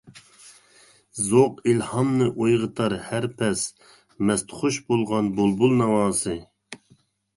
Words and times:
زوق 1.25 1.59
ئىلھامنى 1.73 2.29
ئويغىتار 2.31 2.95
ھەر 3.09 3.27
پەس، 3.43 3.67
مەستخۇش 4.31 4.81
بولغان 4.89 5.33
بۇلبۇل 5.41 5.77
ناۋاسى. 5.83 6.35